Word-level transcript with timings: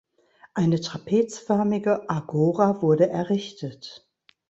Eine 0.55 0.81
trapezförmige 0.81 2.09
Agora 2.09 2.81
wurde 2.81 3.09
errichtet. 3.11 4.09